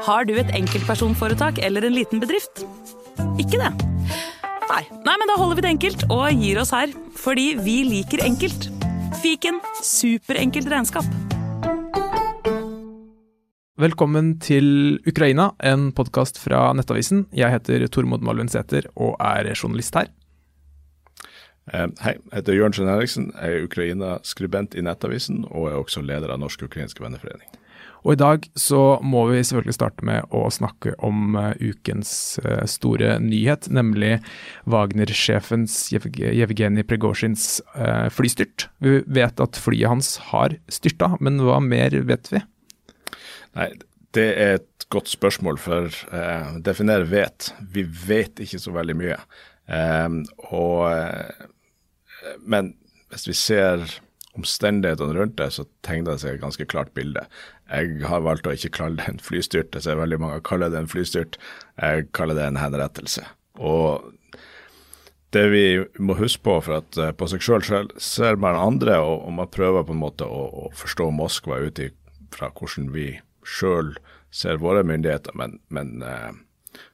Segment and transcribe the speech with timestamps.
[0.00, 2.62] Har du et enkeltpersonforetak eller en liten bedrift?
[3.40, 3.68] Ikke det?
[4.70, 4.84] Nei.
[5.04, 6.94] Nei, men da holder vi det enkelt og gir oss her.
[7.20, 8.70] Fordi vi liker enkelt.
[9.20, 11.04] Fiken superenkelt regnskap.
[13.80, 17.26] Velkommen til Ukraina, en podkast fra Nettavisen.
[17.36, 20.08] Jeg heter Tormod Malvin Sæther og er journalist her.
[21.70, 26.00] Eh, hei, jeg heter Jørn Skjønn Henriksen, jeg er Ukraina-skribent i Nettavisen og er også
[26.04, 27.48] leder av Norsk-ukrainsk venneforening.
[28.04, 32.12] Og i dag så må vi selvfølgelig starte med å snakke om uh, ukens
[32.44, 34.16] uh, store nyhet, nemlig
[34.70, 38.68] Wagner-sjefens Jevgenij Pregozjins uh, flystyrt.
[38.80, 42.42] Vi vet at flyet hans har styrta, men hva mer vet vi?
[43.58, 43.70] Nei,
[44.16, 47.52] det er et godt spørsmål, for uh, definere vet.
[47.72, 49.20] Vi vet ikke så veldig mye.
[49.70, 50.88] Um, og,
[52.42, 52.72] men
[53.12, 53.84] hvis vi ser
[54.38, 57.24] omstendighetene rundt det, så tegner det seg et ganske klart bilde.
[57.70, 59.74] Jeg har valgt å ikke kalle det en flystyrt.
[59.76, 61.38] Jeg ser veldig mange kaller det en flystyrt.
[61.78, 63.24] Jeg kaller det en henrettelse.
[63.60, 64.10] Og
[65.30, 65.64] det vi
[66.02, 69.94] må huske på, for at på seg sjøl ser man andre, og, man prøver på
[69.94, 71.78] en måte å, å forstå Moskva ut
[72.34, 73.12] fra hvordan vi
[73.46, 73.94] sjøl
[74.34, 76.32] ser våre myndigheter, men, men eh,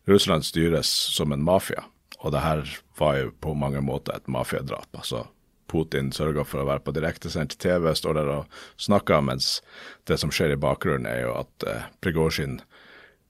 [0.09, 1.85] Russland styres som en mafia.
[2.25, 2.63] Og det her
[2.99, 4.89] var jo på mange måter et mafiadrap.
[4.97, 5.27] Altså,
[5.71, 9.61] Putin sørger for å være på direktesendt TV, står der og snakker, mens
[10.09, 12.61] det som skjer i bakgrunnen, er jo at eh, Prigozjin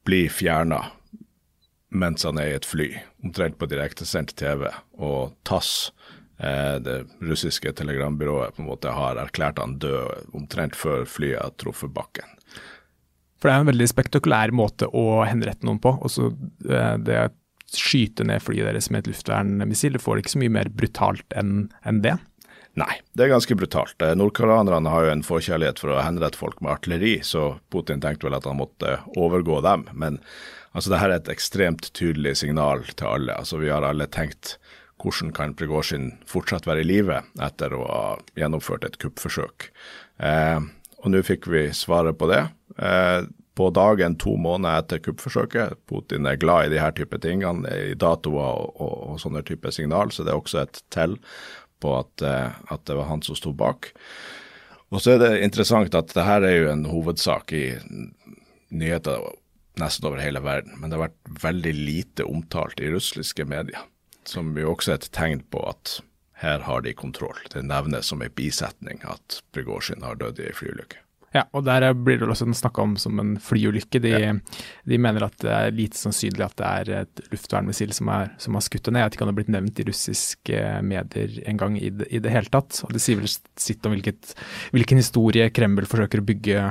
[0.06, 0.84] blir fjerna
[1.96, 2.90] mens han er i et fly,
[3.24, 4.66] omtrent på direktesendt TV,
[4.98, 5.92] og TASS,
[6.38, 11.54] eh, det russiske telegrambyrået, på en måte har erklært han død omtrent før flyet har
[11.62, 12.36] truffet bakken.
[13.36, 15.92] For det er en veldig spektakulær måte å henrette noen på.
[16.08, 16.30] Også
[16.68, 17.18] eh, det
[17.74, 21.36] skyte ned flyet deres med et luftvernmissil, du får det ikke så mye mer brutalt
[21.38, 22.16] enn en det?
[22.76, 23.96] Nei, det er ganske brutalt.
[24.04, 28.28] Eh, nordkoreanerne har jo en forkjærlighet for å henrette folk med artilleri, så Putin tenkte
[28.28, 29.86] vel at han måtte overgå dem.
[29.96, 30.18] Men
[30.76, 33.38] altså, dette er et ekstremt tydelig signal til alle.
[33.40, 34.58] Altså, vi har alle tenkt
[35.00, 38.04] hvordan kan Prigozjin fortsatt være i live etter å ha
[38.36, 39.70] gjennomført et kuppforsøk.
[40.20, 40.60] Eh,
[41.00, 42.42] og nå fikk vi svaret på det.
[42.76, 43.24] Eh,
[43.56, 45.78] på dagen to måneder etter kuppforsøket.
[45.88, 49.72] Putin er glad i de her type tingene, i datoer og, og, og, sånne type
[49.72, 51.16] signal, så det er også et tell
[51.80, 53.90] på at, eh, at det var han som sto bak.
[54.92, 57.64] Og så er det interessant at det her er jo en hovedsak i
[58.70, 59.24] nyheter
[59.80, 63.88] nesten over hele verden, men det har vært veldig lite omtalt i russiske medier,
[64.28, 65.98] som jo også er et tegn på at
[66.44, 67.40] her har de kontroll.
[67.52, 71.05] Det nevnes som en bisetning at Prigozjin har dødd i ei flyulykke.
[71.34, 74.00] Ja, og der blir det også snakka om som en flyulykke.
[74.00, 74.30] De, ja.
[74.88, 78.64] de, mener at det er lite sannsynlig at det er et luftvernmissil som, som har
[78.64, 79.02] skutt ned.
[79.02, 82.08] Jeg vet ikke om det har blitt nevnt i russiske medier en gang i det,
[82.08, 82.80] i det hele tatt.
[82.86, 84.32] Og det sier vel sitt om hvilket,
[84.76, 86.64] hvilken historie Kreml forsøker å bygge,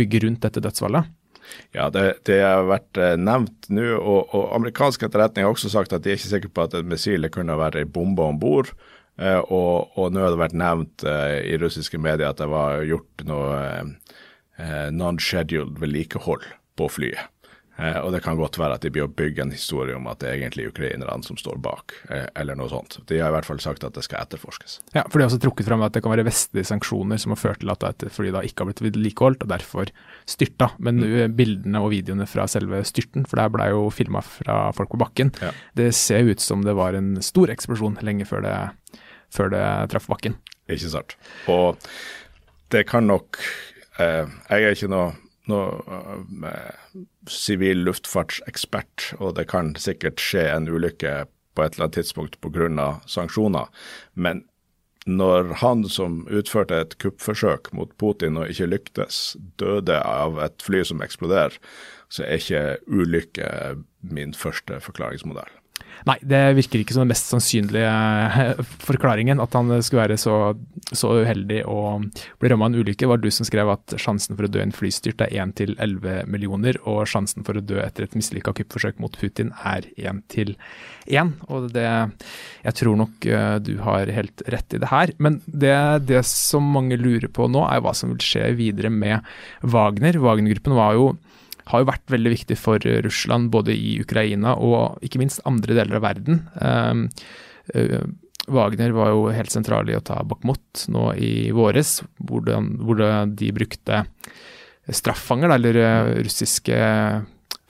[0.00, 1.16] bygge rundt dette dødsfallet.
[1.74, 5.94] Ja, det, det, har vært eh, nevnt nå, og, og amerikansk etterretning har også sagt
[5.96, 8.70] at de er ikke sikre på at et missil kunne være ei bombe om bord.
[9.20, 12.80] Uh, og, og, nå har det vært nevnt uh, i russiske medier at det var
[12.88, 16.48] gjort noe uh, non-scheduled vedlikehold
[16.80, 17.28] på flyet.
[17.80, 20.28] og det kan godt være at de blir å bygge en historie om at det
[20.28, 21.94] er egentlig ukrainerne som står bak,
[22.36, 22.98] eller noe sånt.
[23.08, 24.74] De har i hvert fall sagt at det skal etterforskes.
[24.92, 27.40] Ja, for de har også trukket frem at det kan være vestlige sanksjoner som har
[27.40, 29.92] ført til at dette flyet da ikke har blitt vedlikeholdt, og derfor
[30.28, 30.74] styrta.
[30.76, 31.36] Men mm.
[31.38, 35.32] bildene og videoene fra selve styrten, for der ble jo filma fra folk på bakken,
[35.40, 35.54] ja.
[35.80, 38.58] det ser ut som det var en stor eksplosjon lenge før det
[39.34, 40.36] før det traff bakken.
[40.70, 41.16] Ikke sant.
[41.50, 41.80] Og
[42.70, 43.40] det kan nok
[43.98, 45.10] eh, Jeg er ikke noe
[47.30, 51.24] sivil eh, luftfartsekspert, og det kan sikkert skje en ulykke
[51.54, 53.00] på et eller annet tidspunkt pga.
[53.06, 53.66] sanksjoner.
[54.14, 54.44] Men
[55.06, 60.84] når han som utførte et kuppforsøk mot Putin og ikke lyktes, døde av et fly
[60.84, 61.56] som eksploderer,
[62.10, 63.48] så er ikke ulykke
[64.02, 65.59] min første forklaringsmodell.
[66.08, 69.40] Nei, det virker ikke som den mest sannsynlige eh, forklaringen.
[69.42, 70.36] At han skulle være så,
[70.92, 72.06] så uheldig og
[72.40, 73.02] bli rammet av en ulykke.
[73.04, 75.56] Det var du som skrev at sjansen for å dø i en flystyrt er 1
[75.60, 79.88] til 11 millioner, og sjansen for å dø etter et mislykka kuppforsøk mot Putin er
[80.00, 80.54] 1 til
[81.10, 81.34] 1.
[81.50, 85.14] Og det Jeg tror nok eh, du har helt rett i det her.
[85.18, 85.76] Men det,
[86.08, 89.26] det som mange lurer på nå, er hva som vil skje videre med
[89.62, 90.16] Wagner.
[90.20, 91.12] Wagner-gruppen var jo
[91.70, 96.00] har jo vært veldig viktig for Russland, både i Ukraina og ikke minst andre deler
[96.00, 96.42] av verden.
[96.60, 97.06] Ehm,
[97.74, 98.02] eh,
[98.50, 104.04] Wagner var jo helt sentral i å ta Bakhmut nå i våres, hvor de brukte
[104.90, 106.80] straffanger, eller eh, russiske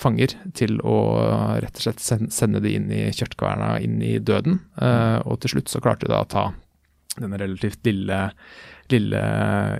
[0.01, 0.97] fanger, til å
[1.61, 4.61] rett og slett sende de inn i kjørtkverna, inn i døden.
[4.81, 6.47] Eh, og til slutt så klarte de da å ta
[7.19, 8.23] denne relativt lille,
[8.93, 9.23] lille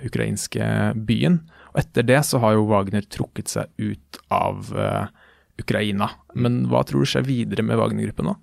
[0.05, 0.67] ukrainske
[1.07, 1.41] byen.
[1.71, 5.07] Og etter det så har jo Wagner trukket seg ut av uh,
[5.61, 6.09] Ukraina.
[6.33, 8.37] Men hva tror du skjer videre med Wagner-gruppen nå?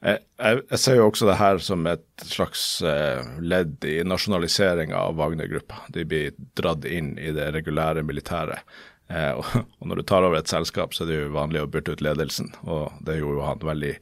[0.00, 5.18] Jeg, jeg, ser jo også det her som et slags eh, ledd i nasjonaliseringa av
[5.18, 5.82] Wagner-gruppa.
[5.92, 8.64] De blir dratt inn i det regulære militæret.
[9.12, 11.98] Eh, og, når du tar over et selskap, så er det jo vanlig å bytte
[11.98, 13.92] ut ledelsen, og det gjorde jo han veldig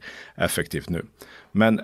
[0.47, 1.03] effektivt nå.
[1.57, 1.81] Men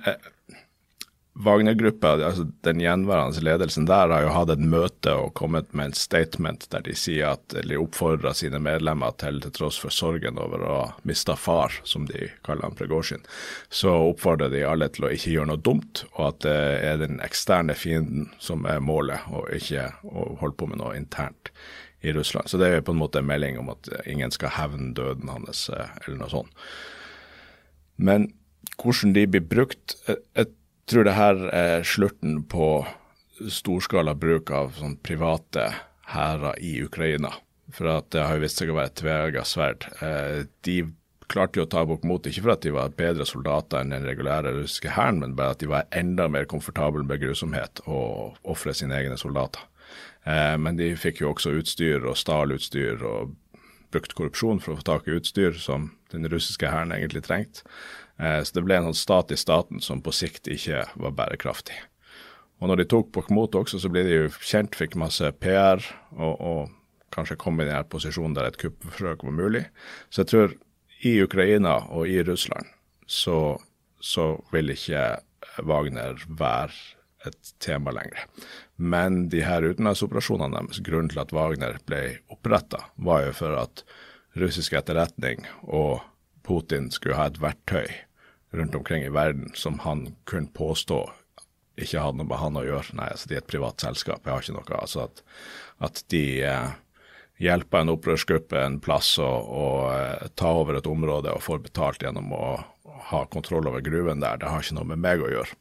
[1.38, 5.98] Wagner-gruppa, altså den gjenværende ledelsen der, har jo hatt et møte og kommet med en
[6.00, 10.64] statement der de sier at, eller oppfordrer sine medlemmer til, til tross for sorgen over
[10.64, 13.28] å ha mista far, som de kaller han Pregosjin,
[13.68, 17.20] så oppfordrer de alle til å ikke gjøre noe dumt, og at det er den
[17.28, 21.52] eksterne fienden som er målet, og ikke å holde på med noe internt
[22.00, 22.48] i Russland.
[22.48, 25.68] Så det er på en måte en melding om at ingen skal hevne døden hans,
[25.68, 26.68] eh, eller noe sånt.
[28.00, 28.32] Men
[28.80, 32.86] hvordan de blir brukt et tror det her er slurten på
[33.52, 35.70] storskala bruk av sånn private
[36.12, 37.34] hærer i Ukraina.
[37.74, 39.88] For at det har vist seg å være et tveegga sverd.
[40.06, 40.78] Eh, de
[41.32, 44.06] klarte jo å ta bort mot, ikke for at de var bedre soldater enn den
[44.06, 48.76] regulære russiske hæren, men bare at de var enda mer komfortable med grusomhet og ofre
[48.78, 49.66] sine egne soldater.
[50.26, 53.34] Eh, men de fikk jo også utstyr og stal utstyr og
[53.94, 57.66] brukt korrupsjon for å få tak i utstyr som den russiske hæren egentlig trengte.
[58.20, 61.78] Eh, så det ble en sånn stat i staten som på sikt ikke var bærekraftig.
[62.64, 65.84] Og når de tok Bakhmut også, så ble de jo kjent, fikk masse PR,
[66.16, 69.66] og, og kanskje kom i den posisjonen der et kuppforsøk var mulig.
[70.10, 70.56] Så jeg tror
[71.06, 72.72] i Ukraina og i Russland
[73.08, 73.58] så,
[74.00, 75.04] så vil ikke
[75.68, 76.74] Wagner være
[77.28, 78.26] et tema lenger.
[78.76, 82.02] Men de her utenlandsoperasjonene deres, grunnen til at Wagner ble
[82.34, 83.86] oppretta, var jo for at
[84.40, 86.04] russisk etterretning og
[86.46, 87.90] Putin skulle ha et verktøy
[88.56, 91.04] rundt omkring i verden som han kunne påstå
[91.82, 92.96] ikke hadde noe med han å gjøre.
[92.96, 94.78] Nei, altså de er et privat selskap, jeg har ikke noe.
[94.80, 95.24] Altså at,
[95.84, 96.76] at de eh,
[97.44, 99.26] hjelper en opprørsgruppe en plass å
[99.92, 102.46] eh, ta over et område og får betalt gjennom å
[103.10, 105.60] ha kontroll over gruven der, det har ikke noe med meg å gjøre.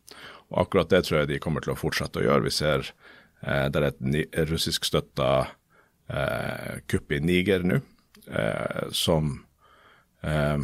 [0.53, 2.47] Og akkurat det tror jeg de kommer til å fortsette å gjøre.
[2.47, 7.83] Vi ser eh, det er et russiskstøtta eh, kupp i Niger nå,
[8.31, 9.35] eh, som
[10.23, 10.63] eh,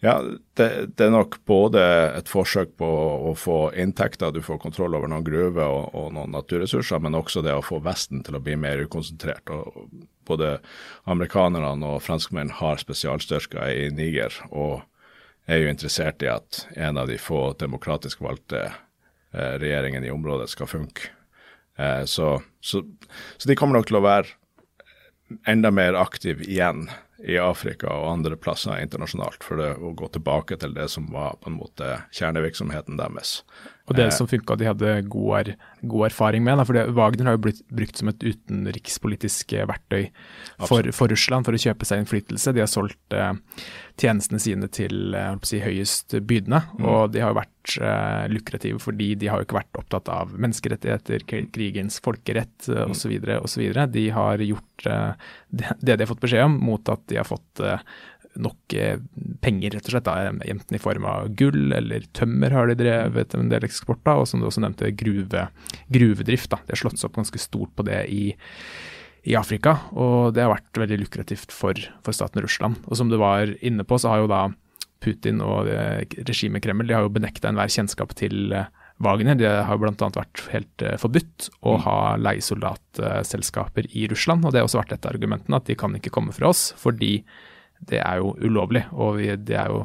[0.00, 0.22] ja,
[0.54, 1.82] det, det, er nok både
[2.14, 2.88] et forsøk på
[3.30, 7.42] å få inntekter, du får kontroll over noen gruver og, og, noen naturressurser, men også
[7.42, 9.50] det å få Vesten til å bli mer ukonsentrert.
[9.50, 9.88] Og
[10.28, 10.58] både
[11.10, 14.84] amerikanerne og franskmenn har spesialstyrker i Niger, og
[15.50, 20.48] er jo interessert i at en av de få demokratisk valgte eh, regjeringene i området
[20.52, 21.10] skal funke.
[21.76, 22.84] Eh, så, så,
[23.36, 24.38] så de kommer nok til å være
[25.48, 26.86] enda mer aktiv igjen
[27.24, 31.50] i Afrika og andre plasser internasjonalt for å gå tilbake til det som var på
[31.50, 33.38] en måte kjernevirksomheten deres.
[33.84, 35.50] Og det eh, som funka, de hadde god,
[35.84, 36.56] god erfaring med.
[36.56, 40.06] Da, for Wagner har jo blitt brukt som et utenrikspolitisk eh, verktøy
[40.64, 42.54] for, for, Russland for å kjøpe seg innflytelse.
[42.56, 43.34] De har solgt eh,
[44.00, 46.88] tjenestene sine til eh, si, høyest bydende, mm.
[46.88, 50.32] og de har jo vært eh, lukrative fordi de har jo ikke vært opptatt av
[50.32, 52.96] menneskerettigheter, krigens folkerett eh, mm.
[52.96, 53.14] osv.
[53.42, 53.66] osv.
[53.92, 57.28] De har gjort eh, det, det de har fått beskjed om, mot at de har
[57.28, 57.60] fått
[58.40, 58.98] nok eh,
[59.44, 60.08] penger, rett og slett.
[60.08, 64.24] Da, enten i form av gull eller tømmer har de drevet en del eksport av,
[64.24, 65.48] og som du også nevnte, gruve,
[65.94, 66.50] gruvedrift.
[66.52, 66.60] Da.
[66.64, 68.24] De har slått seg opp ganske stort på det i,
[69.30, 72.80] i Afrika, og det har vært veldig lukrativt for, for, staten Russland.
[72.88, 74.46] Og som du var inne på, så har jo da
[75.04, 75.68] Putin og
[76.24, 78.70] regimet Kreml de har jo benekta enhver kjennskap til eh,
[79.04, 79.34] Wagner.
[79.36, 79.92] Det har bl.a.
[79.92, 81.80] vært helt forbudt å mm.
[81.84, 84.46] ha leiesoldatselskaper i Russland.
[84.46, 86.70] og Det har også vært et av argumentene, at de kan ikke komme fra oss
[86.80, 87.18] fordi
[87.90, 88.84] det er jo ulovlig.
[88.92, 89.84] Og vi, det er jo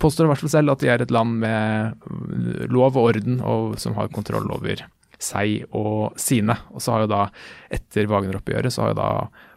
[0.00, 3.76] påstår i hvert fall selv at de er et land med lov og orden, og
[3.80, 4.86] som har kontroll over
[5.20, 6.56] seg og sine.
[6.72, 7.22] Og så har jo da,
[7.72, 9.10] etter Wagner-oppgjøret, så har jo da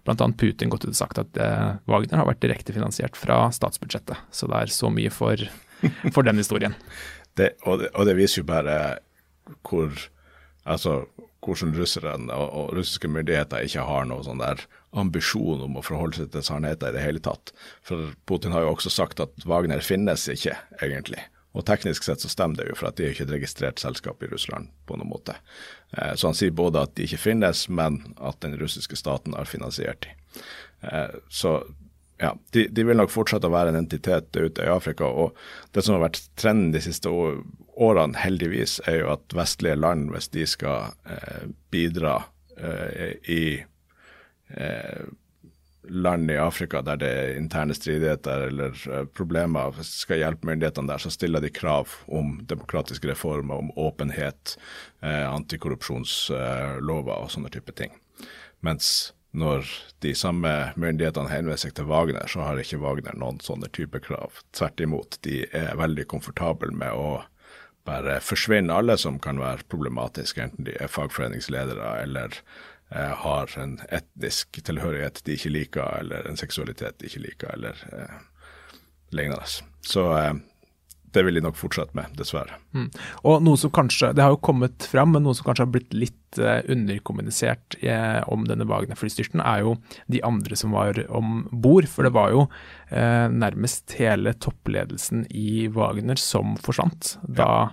[0.03, 0.27] bl.a.
[0.39, 4.19] Putin gått ut og sagt at eh, Wagner har vært direkte finansiert fra statsbudsjettet.
[4.35, 5.39] Så det er så mye for,
[6.11, 6.75] for den historien.
[7.39, 8.77] det, og, det, og, det, viser jo bare
[9.63, 9.95] hvor
[10.63, 11.03] altså
[11.43, 14.61] hvordan russerne og, og, russiske myndigheter ikke har noe sånn der
[14.93, 17.53] ambisjon om å forholde seg til sannheten i det hele tatt.
[17.85, 21.21] For Putin har jo også sagt at Wagner finnes ikke, egentlig.
[21.53, 24.23] Og teknisk sett så stemmer det jo, for at de er ikke et registrert selskap
[24.25, 25.37] i Russland på noen måte.
[25.93, 29.49] Eh, så han sier både at de ikke finnes, men at den russiske staten har
[29.49, 30.43] finansiert dem.
[30.89, 31.59] Eh, så
[32.23, 35.05] ja, de, de, vil nok fortsette å være en entitet ute i Afrika.
[35.05, 35.37] Og
[35.75, 40.31] det som har vært trenden de siste årene, heldigvis, er jo at vestlige land, hvis
[40.33, 42.19] de skal eh, bidra
[42.57, 43.43] eh, i
[44.57, 45.05] eh,
[45.89, 51.01] land i Afrika der det er interne stridigheter eller eh, problemer, skal hjelpe myndighetene der,
[51.01, 54.57] så stiller de krav om demokratiske reformer, om åpenhet,
[55.01, 57.95] eh, antikorrupsjonslover og sånne type ting.
[58.63, 59.65] Mens når
[60.05, 64.43] de samme myndighetene henvender seg til Wagner, så har ikke Wagner noen sånne type krav.
[64.53, 67.23] Tvert imot, de er veldig komfortable med å
[67.83, 72.37] bare forsvinne alle som kan være problematiske, enten de er fagforeningsledere eller
[72.95, 77.85] eh, har en etnisk tilhørighet de ikke liker, eller en seksualitet de ikke liker, eller
[77.91, 78.17] eh,
[79.13, 79.45] lignende.
[79.83, 80.33] Så eh,
[81.13, 82.57] det vil de nok fortsette med, dessverre.
[82.73, 82.87] Mm.
[83.29, 85.93] Og noe som kanskje, Det har jo kommet fram, men noe som kanskje har blitt
[85.93, 89.75] litt eh, underkommunisert eh, om denne Wagner-flystyrten, er jo
[90.09, 91.87] de andre som var om bord.
[91.91, 92.47] For det var jo
[92.89, 97.71] eh, nærmest hele toppledelsen i Wagner som forsvant da ja.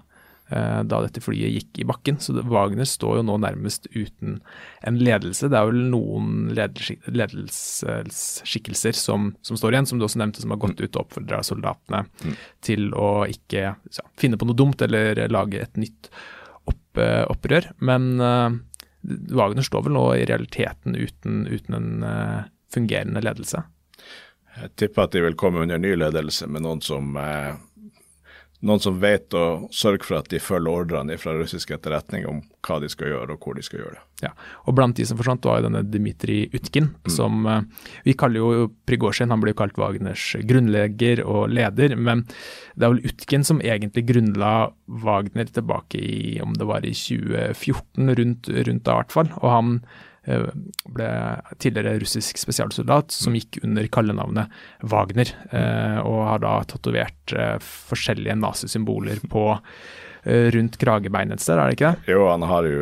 [0.51, 2.17] Eh, da dette flyet gikk i bakken.
[2.19, 4.41] Så Wagner står jo nå nærmest uten
[4.83, 5.47] en ledelse.
[5.47, 10.63] Det er vel noen ledelsesskikkelser som, som, står igjen, som du også nevnte, som har
[10.65, 12.35] gått ut og oppfordra soldatene mm.
[12.67, 13.75] til å ikke ja,
[14.19, 16.11] finne på noe dumt eller lage et nytt
[16.67, 16.99] opp,
[17.31, 17.71] opprør.
[17.79, 18.51] Men uh,
[19.31, 22.43] Wagner står vel nå i realiteten uten, uten en uh,
[22.75, 23.63] fungerende ledelse?
[24.59, 27.55] Jeg tipper at de vil komme under ny ledelse med noen som uh
[28.67, 32.77] noen som vet å sørge for at de følger ordrene fra russisk etterretning om hva
[32.83, 34.03] de skal gjøre og hvor de skal gjøre det.
[34.27, 34.33] Ja,
[34.69, 37.13] og Blant de som forsvant, var jo denne Dmitrij Utkin, mm.
[37.15, 37.63] som uh,
[38.05, 41.97] vi kaller jo Prigozjin, han ble jo kalt Wagners grunnlegger og leder.
[41.97, 42.27] Men
[42.77, 44.53] det er vel Utkin som egentlig grunnla
[45.01, 49.35] Wagner tilbake i, om det var i 2014, rundt, rundt da i hvert fall.
[49.41, 50.10] Og han Eh,
[50.91, 51.09] ble
[51.63, 54.61] tidligere russisk spesialsoldat som gikk under kallenavnet
[54.93, 59.49] Wagner, eh, og har da tatovert eh, forskjellige nazisymboler på
[60.53, 62.11] rundt kragebeinet et sted, er det ikke det?
[62.13, 62.81] Jo, han har jo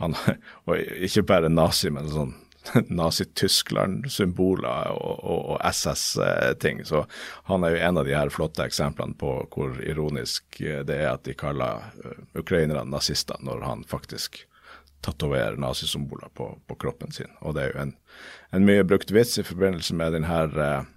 [0.00, 0.16] han,
[0.66, 2.34] Og ikke bare nazi, men sånn
[3.00, 6.84] Nazi-Tyskland-symboler og, og, og SS-ting.
[6.88, 7.04] Så
[7.50, 11.24] han er jo en av de her flotte eksemplene på hvor ironisk det er at
[11.28, 11.86] de kaller
[12.34, 14.42] ukrainerne nazister, når han faktisk
[15.06, 17.30] tatovere nazisymboler på, på, kroppen sin.
[17.40, 17.94] Og det er jo en,
[18.56, 20.88] en mye brukt vits i forbindelse med denne uh,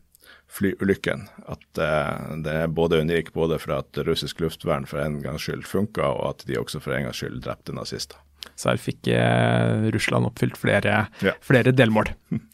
[0.50, 1.28] flyulykken.
[1.46, 5.68] At uh, det er både unik både for at russisk luftvern for en gangs skyld
[5.70, 8.20] funka, og at de også for en gangs skyld drepte nazister.
[8.60, 11.36] Så her fikk eh, Russland oppfylt flere, ja.
[11.46, 12.12] flere delmål.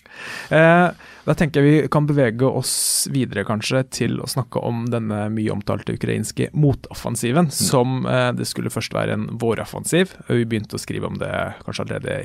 [0.48, 0.90] Eh,
[1.26, 2.74] da tenker jeg vi kan bevege oss
[3.12, 7.56] videre kanskje til å snakke om denne mye omtalte ukrainske motoffensiven, mm.
[7.56, 10.14] som eh, det skulle først være en våroffensiv.
[10.30, 11.34] Vi begynte å skrive om det
[11.66, 12.18] kanskje allerede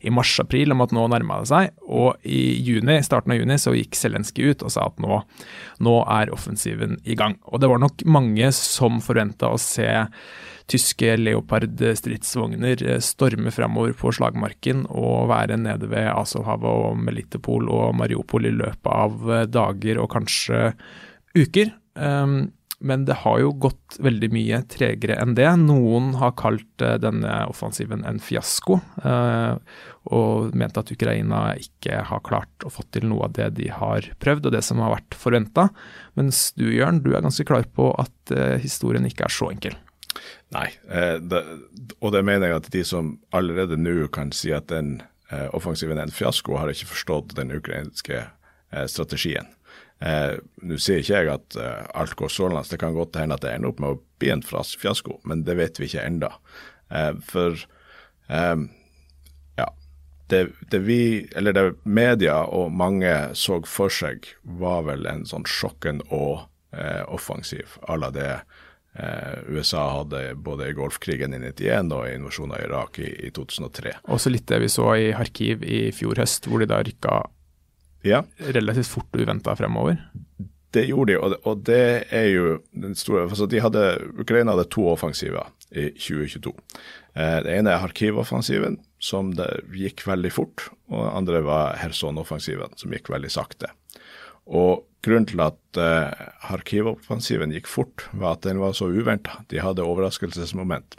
[0.00, 1.74] i mars-april, om at nå nærma det seg.
[1.84, 5.20] Og i juni, starten av juni så gikk Zelenskyj ut og sa at nå,
[5.84, 7.36] nå er offensiven i gang.
[7.50, 9.90] Og det var nok mange som forventa å se
[10.70, 17.94] tyske Leopard-stridsvogner eh, storme framover på slagmarken og være nede ved Azovhavet og Melitopol og
[18.00, 20.66] Mariupol i løpet av eh, dager og kanskje
[21.36, 21.74] uker.
[21.94, 22.52] Um,
[22.84, 25.46] men det har jo gått veldig mye tregere enn det.
[25.62, 28.76] Noen har kalt uh, denne offensiven en fiasko,
[30.04, 34.10] og ment at Ukraina ikke har klart å få til noe av det de har
[34.20, 35.70] prøvd, og det som har vært forventa.
[36.18, 39.78] Mens du, Jørn, du er ganske klar på at historien ikke er så enkel.
[40.54, 41.42] Nei, eh, det,
[42.00, 45.00] og det mener jeg at de som allerede nå kan si at den
[45.32, 49.50] eh, offensiven er en fiasko, har ikke forstått den ukrainske eh, strategien.
[50.04, 53.44] Eh, nå sier ikke jeg at eh, alt går så det kan godt hende at
[53.44, 56.32] det ender opp med å bli en fiasko, men det vet vi ikke ennå.
[56.90, 57.58] Eh, for
[58.24, 59.66] ja,
[60.32, 60.38] det,
[60.72, 66.00] det, vi, eller det media og mange så for seg, var vel en sånn sjokken
[66.08, 66.46] og
[67.12, 68.30] offensiv à la det
[69.50, 73.96] USA hadde både i Golfkrigen i 91 og invasjonen av Irak i, i 2003.
[74.14, 77.16] Også litt det vi så i Kharkiv i fjor høst, hvor de da rykka
[78.06, 78.22] ja.
[78.54, 79.98] relativt fort og uventa fremover.
[80.74, 83.84] Det gjorde de, og det, er jo den store altså de hadde,
[84.18, 86.50] Ukraina hadde to offensiver i 2022.
[87.14, 89.30] Eh, det ene er Kharkiv-offensiven, som
[89.74, 90.66] gikk veldig fort.
[90.90, 93.70] Og det andre var Kherson-offensiven, som gikk veldig sakte.
[94.46, 99.42] Og Grunnen til at eh, Kharkiv-offensiven gikk fort, var at den var så uventa.
[99.52, 100.96] De hadde overraskelsesmoment.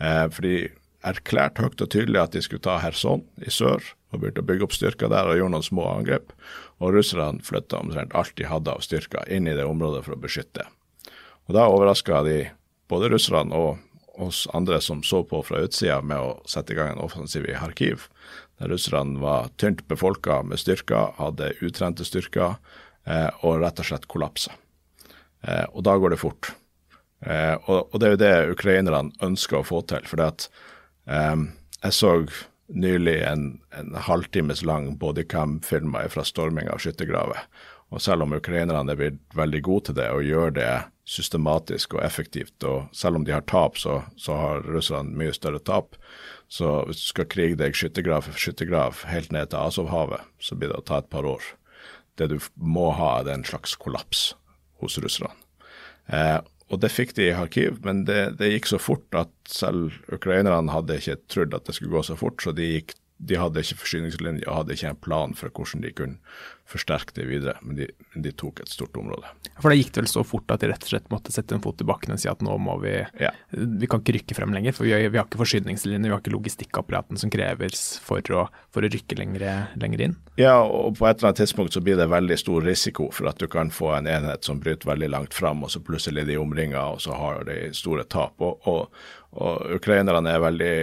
[0.00, 0.70] Eh, for de
[1.04, 4.64] erklærte høyt og tydelig at de skulle ta Kherson i sør, og begynte å bygge
[4.64, 6.32] opp styrker der og gjøre noen små angrep.
[6.80, 10.22] Og russerne flytta omtrent alt de hadde av styrker inn i det området for å
[10.22, 10.64] beskytte.
[11.44, 12.38] Og da overraska de
[12.88, 16.94] både russerne og oss andre som så på fra utsida med å sette i gang
[16.94, 18.06] en offensiv i Kharkiv,
[18.60, 22.56] der russerne var tynt befolka med styrker, hadde utrente styrker
[23.04, 24.54] Eh, og rett og slett kollapsa.
[25.44, 26.54] Eh, og da går det fort.
[27.24, 30.04] Eh, og, det er jo det ukrainerne ønsker å få til.
[30.08, 32.14] For jeg så
[32.72, 33.44] nylig en,
[33.76, 37.44] en halvtimes lang bodycam-film fra storming av skyttergraver.
[37.92, 40.70] Og selv om ukrainerne er blitt veldig gode til det og gjør det
[41.04, 45.60] systematisk og effektivt, og selv om de har tap, så, så har russerne mye større
[45.60, 45.98] tap.
[46.52, 50.70] Så hvis du skal krige deg skyttergrav for skyttergrav helt ned til Azovhavet, så blir
[50.70, 51.44] det å ta et par år.
[52.18, 54.32] Det du må ha, er en slags kollaps
[54.82, 55.34] hos russerne.
[56.12, 56.40] Eh,
[56.72, 60.72] og det fikk de i Kharkiv, men det, det, gikk så fort at selv ukrainerne
[60.72, 63.80] hadde ikke trodd at det skulle gå så fort, så de gikk de hadde ikke
[63.82, 66.20] forsyningslinje og hadde ikke en plan for hvordan de kunne
[66.68, 69.28] forsterke det videre, men de, de, tok et stort område.
[69.60, 71.62] For da gikk det vel så fort at de rett og slett måtte sette en
[71.64, 73.30] fot i bakken og si at nå må vi ja.
[73.52, 76.22] Vi kan ikke rykke frem lenger, for vi har, vi har ikke forsyningslinjer, vi har
[76.22, 79.44] ikke logistikkapparaten som kreves for å, for å rykke lenger,
[79.80, 80.16] lenger, inn?
[80.40, 83.40] Ja, og på et eller annet tidspunkt så blir det veldig stor risiko for at
[83.40, 86.88] du kan få en enhet som bryter veldig langt fram, og så plutselig de omringa,
[86.96, 88.40] og så har de store tap.
[88.40, 89.04] Og, og,
[89.36, 90.76] og ukrainerne er veldig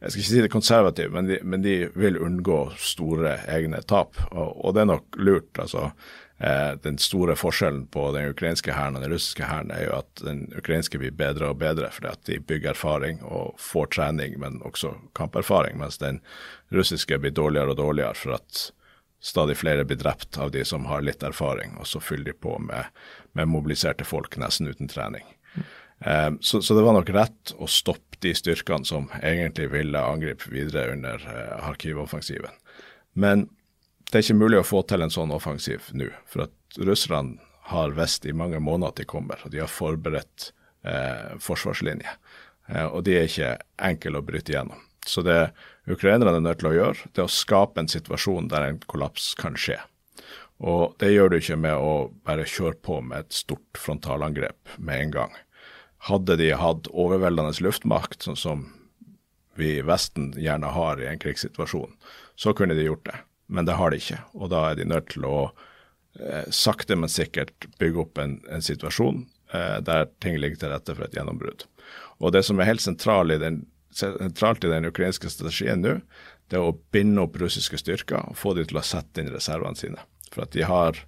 [0.00, 4.18] jeg skal ikke si det konservative, men de, men de vil unngå store egne tap.
[4.28, 5.50] Og, og det er nok lurt.
[5.58, 5.90] altså.
[6.38, 10.20] Eh, den store forskjellen på den ukrainske hæren og den russiske hæren er jo at
[10.20, 14.60] den ukrainske blir bedre og bedre fordi at de bygger erfaring og får trening, men
[14.68, 16.20] også kamperfaring, mens den
[16.76, 18.66] russiske blir dårligere og dårligere for at
[19.24, 22.58] stadig flere blir drept av de som har litt erfaring, og så fyller de på
[22.60, 22.92] med,
[23.32, 25.24] med mobiliserte folk nesten uten trening.
[26.00, 30.50] Eh, så, så, det var nok rett å stoppe de styrkene som egentlig ville angripe
[30.52, 32.52] videre under eh, Kharkiv-offensiven.
[33.16, 33.48] Men
[34.10, 36.10] det er ikke mulig å få til en sånn offensiv nå.
[36.30, 37.40] For at russerne
[37.72, 40.52] har visst i mange måneder at de kommer, og de har forberedt
[40.86, 42.12] eh, forsvarslinje.
[42.70, 43.56] Eh, og de er ikke
[43.88, 44.84] enkle å bryte gjennom.
[45.06, 45.50] Så det
[45.90, 49.32] ukrainerne er nødt til å gjøre, det er å skape en situasjon der en kollaps
[49.38, 49.78] kan skje.
[50.66, 55.02] Og det gjør du ikke med å bare kjøre på med et stort frontalangrep med
[55.02, 55.34] en gang.
[56.06, 58.66] Hadde de hatt overveldende luftmakt, sånn som
[59.56, 61.94] vi i Vesten gjerne har i en krigssituasjon,
[62.36, 63.16] så kunne de gjort det.
[63.46, 65.38] Men det har de ikke, og da er de nødt til å
[66.18, 69.22] eh, sakte, men sikkert bygge opp en, en situasjon
[69.54, 71.66] eh, der ting ligger til rette for et gjennombrudd.
[72.18, 73.62] Og det som er helt sentralt i den,
[73.94, 75.98] sentralt i den ukrainske strategien nå,
[76.50, 79.78] det er å binde opp russiske styrker og få dem til å sette inn reservene
[79.78, 80.02] sine.
[80.30, 80.98] For at de har,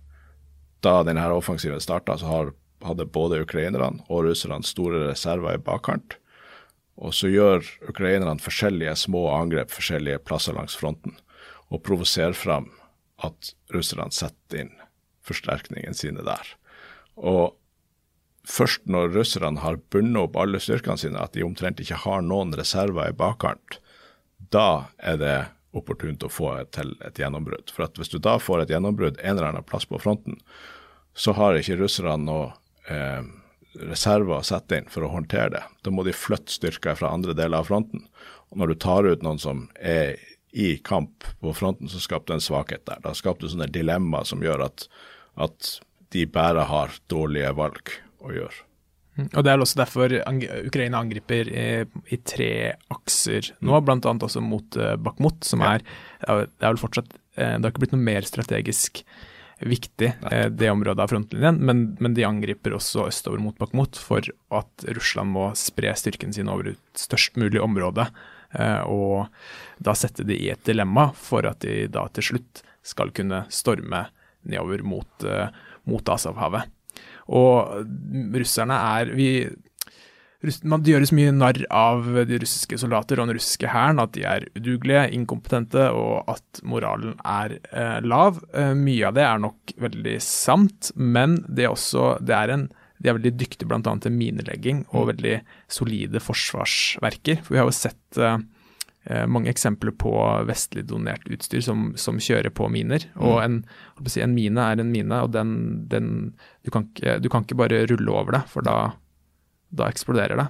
[0.82, 6.16] da denne offensiven starta, så har hadde både ukrainerne og russerne store reserver i bakkant.
[6.98, 11.14] Og så gjør ukrainerne forskjellige små angrep forskjellige plasser langs fronten,
[11.70, 12.70] og provoserer fram
[13.22, 14.74] at russerne setter inn
[15.26, 16.54] forsterkningene sine der.
[17.18, 17.54] Og
[18.48, 22.54] først når russerne har bundet opp alle styrkene sine, at de omtrent ikke har noen
[22.56, 23.78] reserver i bakkant,
[24.54, 25.38] da er det
[25.76, 27.70] opportunt å få til et gjennombrudd.
[27.74, 30.38] For hvis du da får et gjennombrudd en eller annen plass på fronten,
[31.18, 32.52] så har ikke russerne noe
[32.90, 33.22] eh,
[33.78, 35.62] reserver å sette inn for å håndtere det.
[35.84, 38.06] Da må de flytte styrker fra andre deler av fronten.
[38.48, 40.16] Og når du tar ut noen som er
[40.56, 43.02] i kamp på fronten, så skaper du en svakhet der.
[43.04, 44.88] Da skaper du sånne dilemmaer som gjør at,
[45.36, 45.74] at
[46.14, 47.92] de bare har dårlige valg
[48.24, 48.64] å gjøre.
[49.18, 49.28] Mm.
[49.34, 50.14] Og Det er også derfor
[50.62, 51.68] Ukraina angriper i,
[52.14, 52.50] i tre
[52.94, 53.88] akser nå, mm.
[53.88, 54.14] bl.a.
[54.14, 55.82] også mot uh, Bakhmut, som er
[56.22, 59.02] Det er vel fortsatt eh, Det har ikke blitt noe mer strategisk
[59.60, 61.58] viktig, eh, det området av frontlinjen.
[61.64, 66.50] Men, men, de angriper også østover mot Bakhmut for at Russland må spre styrken sin
[66.52, 68.08] over et størst mulig område.
[68.52, 69.28] Eh, og
[69.82, 74.06] da sette de i et dilemma for at de da til slutt skal kunne storme
[74.48, 75.48] nedover mot, eh,
[75.90, 76.70] mot Asavhavet.
[77.28, 77.84] Og
[78.38, 79.30] russerne er vi
[80.70, 84.46] man, gjøres mye narr av de russiske soldater og den russiske hæren, at de er
[84.54, 88.38] udugelige, inkompetente og at moralen er eh, lav.
[88.54, 92.68] Eh, mye av det er nok veldig sant, men det er også det er en,
[92.98, 93.80] de er veldig dyktige bl.a.
[93.82, 95.10] til minelegging og mm.
[95.12, 95.34] veldig
[95.70, 97.42] solide forsvarsverker.
[97.42, 98.38] For vi har jo sett eh,
[99.10, 100.14] eh, mange eksempler på
[100.46, 103.10] vestlig donert utstyr som, som kjører på miner.
[103.16, 103.26] Mm.
[103.26, 103.60] Og en,
[104.06, 105.52] si, en, mine er en mine, og den,
[105.90, 106.14] den
[106.62, 108.78] du, kan ikke, du, kan ikke, bare rulle over det, for da
[109.68, 110.48] da eksploderer det.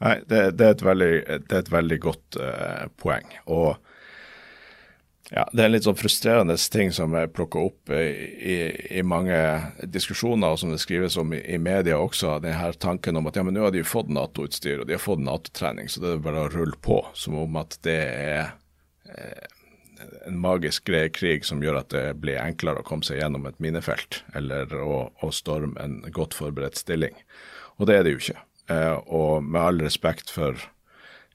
[0.00, 1.14] Nei, det, det, er, et veldig,
[1.46, 3.28] det er et veldig godt uh, poeng.
[3.52, 3.76] Og
[5.30, 8.56] ja, det er en litt sånn frustrerende ting som er plukka opp i,
[8.98, 9.36] i, mange
[9.86, 12.40] diskusjoner, og som det skrives om i, i media også.
[12.42, 15.04] den her tanken om at ja, men nå har de fått Nato-utstyr og de har
[15.04, 16.98] fått Nato-trening, så det er bare å rulle på.
[17.14, 18.42] Som om at det er
[19.14, 19.46] eh,
[20.26, 23.62] en magisk greie krig som gjør at det blir enklere å komme seg gjennom et
[23.62, 27.14] minefelt, eller å, å storme en godt forberedt stilling.
[27.80, 28.40] Og det er det jo ikke.
[28.70, 30.58] Eh, og med all respekt for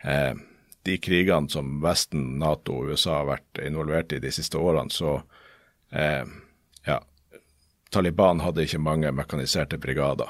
[0.05, 0.37] eh,
[0.85, 5.17] de krigene som Vesten, Nato og USA har vært involvert i de siste årene, så
[5.89, 6.23] eh,
[6.85, 6.99] ja,
[7.89, 10.29] Taliban hadde ikke mange mekaniserte brigader.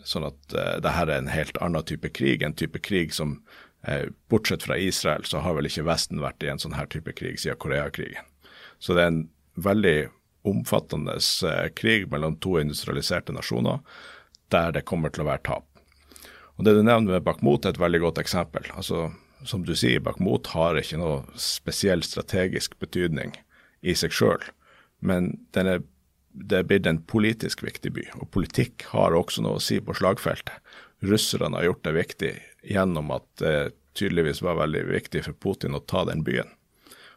[0.00, 3.36] Sånn at eh, det er en helt annen type krig, en type krig som
[3.84, 7.12] eh, Bortsett fra Israel, så har vel ikke Vesten vært i en sånn her type
[7.18, 8.24] krig siden Koreakrigen.
[8.80, 9.26] Så det er en
[9.60, 9.98] veldig
[10.48, 13.84] omfattende eh, krig mellom to industrialiserte nasjoner
[14.52, 15.66] der det kommer til å være tap.
[16.58, 18.66] Og Det du nevner med Bakhmut er et veldig godt eksempel.
[18.76, 19.10] Altså,
[19.44, 23.32] Som du sier, Bakhmut har ikke noe spesiell strategisk betydning
[23.80, 24.42] i seg sjøl,
[25.00, 25.80] men den er,
[26.36, 28.04] det er blitt en politisk viktig by.
[28.20, 30.60] Og politikk har også noe å si på slagfeltet.
[31.00, 32.32] Russerne har gjort det viktig
[32.68, 36.52] gjennom at det tydeligvis var veldig viktig for Putin å ta den byen.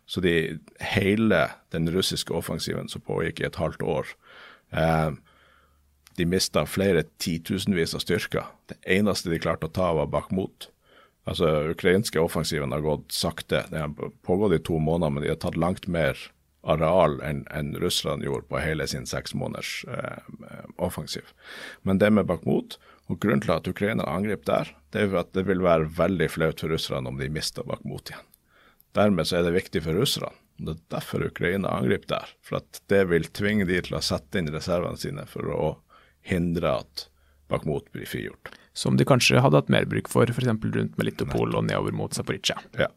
[0.06, 1.44] Så de, hele
[1.76, 4.10] den russiske offensiven som pågikk i et halvt år
[4.72, 5.12] eh,
[6.16, 8.52] De mista flere titusenvis av styrker.
[8.70, 10.70] Det eneste de klarte å ta, var Bakhmut.
[11.24, 13.64] Altså, ukrainske offensiven har gått sakte.
[13.72, 16.20] Det har pågått i to måneder, men de har tatt langt mer
[16.64, 21.34] areal enn en Russland gjorde på hele sin seks måneders eh, offensiv.
[21.82, 22.78] Men det med Bakhmut,
[23.12, 26.64] og grunnen til at Ukraina angrep der, det er at det vil være veldig flaut
[26.64, 28.30] for russerne om de mister Bakhmut igjen.
[28.96, 30.32] Dermed så er det viktig for russerne.
[30.64, 32.34] Det er derfor Ukraina angriper der.
[32.46, 35.64] For at det vil tvinge de til å sette inn reservene sine for å
[36.28, 37.08] hindre at
[37.52, 38.54] Bakhmut blir frigjort.
[38.74, 40.50] Som de kanskje hadde hatt mer bruk for, f.eks.
[40.50, 42.58] rundt Melitopol og nedover mot Zaporizjzja.
[42.80, 42.90] Ja.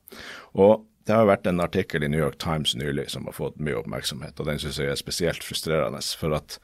[0.57, 3.77] Og det har vært en artikkel i New York Times nylig som har fått mye
[3.79, 6.01] oppmerksomhet, og den syns jeg er spesielt frustrerende.
[6.19, 6.59] For at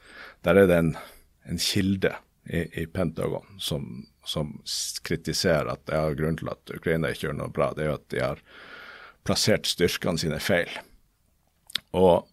[0.47, 0.91] der er det en,
[1.47, 2.15] en kilde
[2.49, 4.57] i, i Pentagon som, som,
[5.07, 7.71] kritiserer at det er grunnen til at Ukraina ikke gjør noe bra.
[7.75, 8.43] Det er jo at de har
[9.23, 10.71] plassert styrkene sine feil.
[11.95, 12.27] Og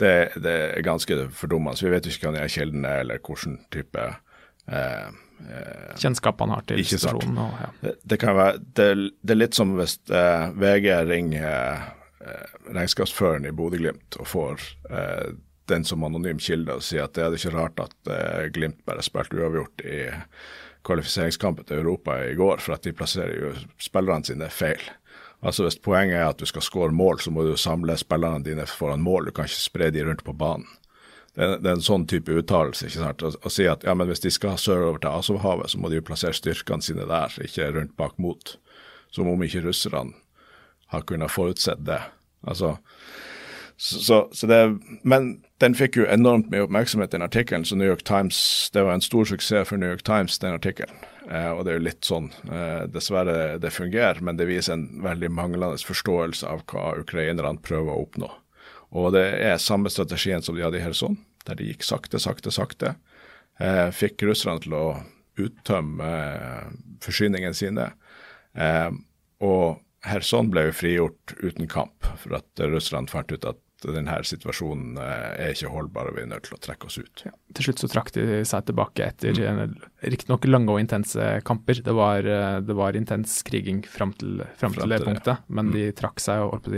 [0.00, 1.78] det, det er ganske fordummende.
[1.78, 6.54] Så vi vet ikke hva de kilden er, eller hvilken type eh, eh, Kjennskap han
[6.54, 7.38] har til situasjonen.
[7.44, 7.70] Og, ja.
[7.84, 8.88] det, det, kan være, det,
[9.20, 11.86] det, er litt som hvis eh, VG ringer
[12.24, 15.30] eh, regnskapsføreren i Bodø-Glimt og får eh,
[15.70, 19.04] den som anonym kilde og sier at det er ikke rart at eh, Glimt bare
[19.06, 20.00] spilte uavgjort i
[20.86, 24.80] kvalifiseringskampen til Europa i går, for at de plasserer jo spillerne sine feil.
[25.40, 28.66] Altså Hvis poenget er at du skal skåre mål, så må du samle spillerne dine
[28.68, 29.26] foran mål.
[29.26, 30.68] Du kan ikke spre de rundt på banen.
[31.34, 32.88] Det er, det er en sånn type uttalelse.
[32.88, 33.22] ikke sant?
[33.22, 36.00] Å, å, si at ja, men hvis de skal sørover til Azovhavet, så må de
[36.00, 38.56] jo plassere styrkene sine der, ikke rundt bak mot.
[39.14, 40.12] Som om ikke russerne
[40.90, 42.02] har kunnet forutsett det.
[42.46, 42.76] Altså,
[43.80, 45.30] så, så det, men
[45.62, 47.64] den fikk jo enormt mye oppmerksomhet, den artikkelen.
[47.64, 50.98] Så New York Times, det var en stor suksess for New York Times, den artikkelen.
[51.30, 55.02] Eh, og det er jo litt sånn, eh, dessverre det fungerer, men det viser en
[55.04, 58.30] veldig manglende forståelse av hva ukrainerne prøver å oppnå.
[58.98, 62.50] Og det er samme strategien som de hadde i Kherson, der de gikk sakte, sakte,
[62.50, 62.96] sakte.
[63.62, 64.86] Eh, fikk russerne til å
[65.40, 66.08] uttømme
[67.00, 67.86] forsyningene sine.
[69.40, 74.98] Og Kherson ble jo frigjort uten kamp, for at russerne fant ut at denne situasjonen
[75.00, 77.22] eh, er ikke holdbar, og vi er nødt til å trekke oss ut.
[77.26, 79.76] Ja, til slutt så trakk de seg tilbake etter mm.
[80.12, 81.80] riktignok lange og intense kamper.
[81.86, 85.74] Det var, eh, det var intens kriging fram til, fram til, det punktet, men mm.
[85.78, 86.70] de trakk seg og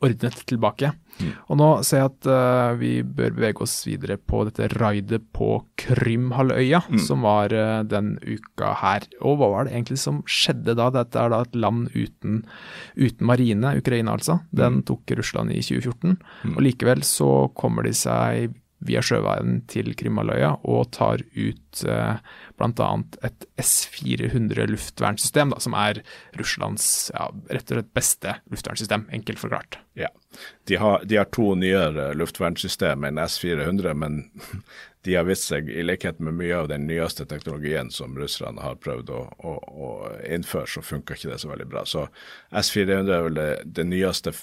[0.00, 0.94] ordnet tilbake.
[1.20, 1.30] Mm.
[1.48, 5.50] Og nå ser jeg at uh, vi bør bevege oss videre på dette raidet på
[5.80, 7.00] Krymhalvøya, mm.
[7.06, 9.08] som var uh, den uka her.
[9.22, 10.90] Og hva var det egentlig som skjedde da?
[10.94, 12.42] Dette er da et land uten,
[12.98, 14.40] uten marine, Ukraina altså.
[14.50, 14.84] Den mm.
[14.90, 16.16] tok Russland i 2014.
[16.44, 16.54] Mm.
[16.54, 22.18] Og likevel så kommer de seg via sjøveien til Krimhalvøya og tar ut eh,
[22.58, 22.88] bl.a.
[23.26, 26.02] et S-400 luftvernsystem, da, som er
[26.36, 29.80] Russlands ja, rett og slett beste luftvernsystem, enkelt forklart.
[29.98, 30.12] Ja,
[30.64, 34.20] de har, de har to nyere luftvernsystem enn S-400, men
[35.06, 38.78] de har vist seg, i likhet med mye av den nyeste teknologien som russerne har
[38.82, 39.90] prøvd å, å, å
[40.26, 41.84] innføre, så funker ikke det så veldig bra.
[41.86, 42.08] Så
[42.50, 44.34] S-400 er vel det, det nyeste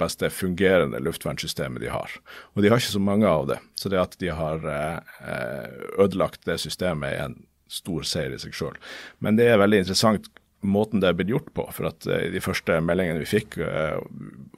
[0.00, 2.10] beste fungerende luftvernsystemet de har.
[2.54, 3.58] Og de har ikke så mange av det.
[3.76, 5.66] Så det at de har eh,
[6.00, 7.38] ødelagt det systemet er en
[7.70, 8.78] stor seier i seg sjøl.
[9.22, 11.66] Men det er veldig interessant måten det er blitt gjort på.
[11.76, 13.98] For at eh, de første meldingene vi fikk, eh,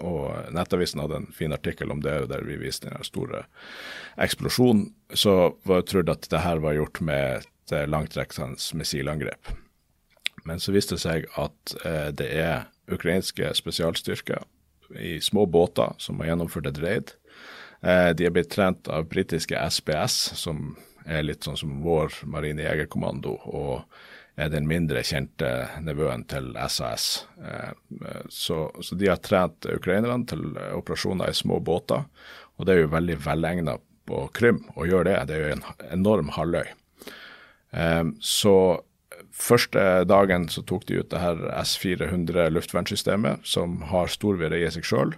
[0.03, 3.45] og Nettavisen hadde en fin artikkel om det der vi viste den store
[4.23, 9.53] eksplosjonen, så var det trodd at det her var gjort med et langtrekkende missilangrep.
[10.49, 11.75] Men så viste det seg at
[12.19, 14.43] det er ukrainske spesialstyrker
[14.99, 17.13] i små båter som har gjennomført et raid.
[17.83, 22.63] Eh, de er blitt trent av britiske SBS, som er litt sånn som vår marine
[22.63, 23.83] jegerkommando, og
[24.37, 25.49] den mindre kjente
[25.85, 27.27] nevøen til SAS.
[27.45, 27.73] Eh,
[28.33, 32.07] så, så, de har trent ukrainerne til operasjoner i små båter,
[32.57, 33.77] og det er jo veldig velegna
[34.09, 35.19] på Krym å gjøre det.
[35.29, 35.67] Det er jo en
[35.99, 36.73] enorm halvøy.
[37.73, 38.57] Eh, så
[39.33, 44.69] Første dagen så tok de ut det her S400 luftvernsystemet, som har stor virre i
[44.71, 45.15] seg sjøl.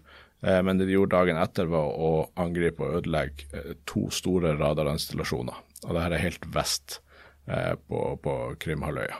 [0.46, 5.58] Eh, men det de gjorde dagen etter, var å angripe og ødelegge to store radarinstallasjoner.
[5.84, 7.00] Og det her er helt vest
[7.44, 9.18] på, på Krimhalvøya.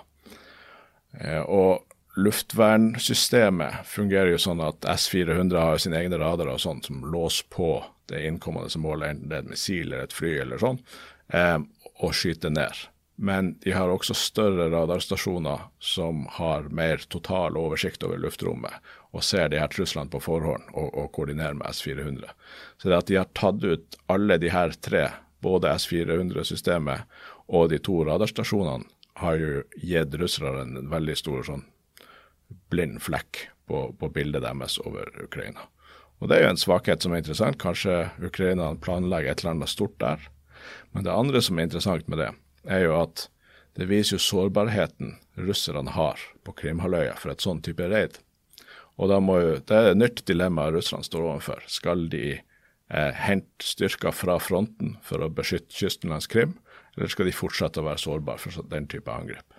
[1.45, 1.85] Og
[2.17, 7.77] luftvernsystemet fungerer jo sånn at S-400 har sine egne radarer og sånn som låser på
[8.11, 10.81] det innkommende målet, enten det er et missil eller et fly eller sånn,
[11.33, 11.59] eh,
[12.05, 12.85] og skyter ned.
[13.17, 18.75] Men de har også større radarstasjoner som har mer total oversikt over luftrommet
[19.15, 22.33] og ser de her truslene på forhånd og, og koordinerer med S-400.
[22.83, 25.07] Så det at de har tatt ut alle de her tre,
[25.45, 27.07] både S-400-systemet
[27.49, 31.63] og de to radarstasjonene, har jo gitt russerne en veldig stor sånn
[32.73, 35.69] blind flekk på, på, bildet deres over Ukraina.
[36.19, 37.59] Og Det er jo en svakhet som er interessant.
[37.61, 40.19] Kanskje Ukraina planlegger et eller annet stort der.
[40.93, 42.31] Men det andre som er interessant med det,
[42.67, 43.29] er jo at
[43.79, 48.19] det viser jo sårbarheten russerne har på Krimhalvøya for et sånn type raid.
[48.99, 51.63] Og da må jo, Det er et nytt dilemma russerne står overfor.
[51.67, 52.41] Skal de
[52.91, 56.57] eh, hente styrker fra fronten for å beskytte kysten langs Krim,
[56.97, 59.55] eller skal de fortsette å være sårbare for den type angrep?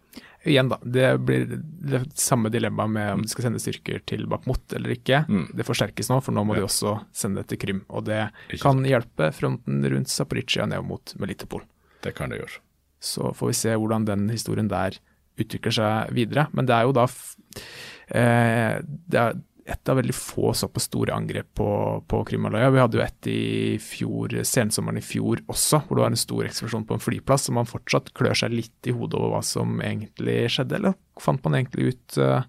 [0.45, 0.77] Igjen, da.
[0.81, 5.23] Det blir det samme dilemmaet med om de skal sende styrker til Bakhmut eller ikke.
[5.25, 5.47] Mm.
[5.57, 6.61] Det forsterkes nå, for nå må ja.
[6.61, 7.81] de også sende det til Krim.
[7.89, 8.19] Og det
[8.53, 8.89] ikke kan sant.
[8.91, 11.65] hjelpe fronten rundt Zaporizjzja ned mot Melitopol.
[12.05, 12.61] Det kan det gjøre.
[13.01, 14.99] Så får vi se hvordan den historien der
[15.41, 16.45] utvikler seg videre.
[16.53, 21.47] Men det er jo da eh, det er, et av veldig få såpass store angrep
[21.57, 21.69] på,
[22.07, 22.69] på Krimhalvøya.
[22.73, 26.45] Vi hadde jo et i fjor, sensommeren i fjor også, hvor det var en stor
[26.45, 27.47] eksplosjon på en flyplass.
[27.47, 31.41] Så man fortsatt klør seg litt i hodet over hva som egentlig skjedde, eller fant
[31.47, 32.45] man egentlig ut uh...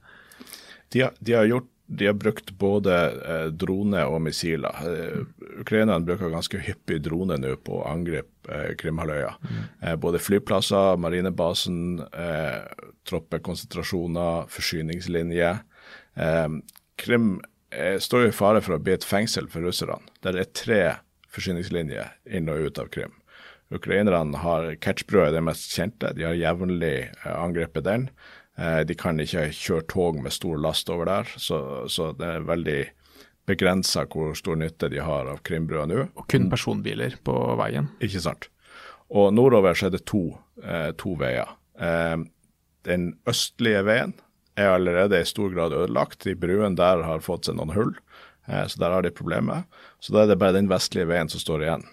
[0.93, 4.85] de, har, de, har, gjort de har brukt både eh, drone og missiler.
[4.85, 5.21] Eh,
[5.63, 9.33] Ukrainerne bruker ganske hyppig drone nå på å angripe eh, Krimhalvøya.
[9.41, 9.61] Mm.
[9.81, 15.63] Eh, både flyplasser, marinebasen, eh, troppekonsentrasjoner, forsyningslinjer.
[16.17, 16.49] Eh,
[16.97, 20.01] Krim eh, står i fare for å bli et fengsel for russerne.
[20.25, 20.81] Der det er tre
[21.37, 23.15] forsyningslinjer inn og ut av Krim.
[23.75, 26.13] Ukrainerne har Kertsbrua er det mest kjente.
[26.17, 28.09] De har jevnlig eh, angrepet den.
[28.57, 31.59] Eh, de kan ikke kjøre tog med stor last over der, så,
[31.93, 32.81] så det er veldig
[33.47, 36.09] begrensa hvor stor nytte de har av Krimbrua nå.
[36.17, 37.93] Og kun personbiler på veien.
[38.03, 38.49] Ikke sant.
[39.07, 40.29] Og nordover så er det to,
[40.65, 41.53] eh, to veier.
[42.87, 44.15] Den østlige veien
[44.57, 46.25] er allerede i stor grad ødelagt.
[46.25, 47.95] De bruene der har fått seg noen hull,
[48.49, 49.65] eh, så der har de problemer.
[50.01, 51.87] Så da er det bare den vestlige veien som står igjen.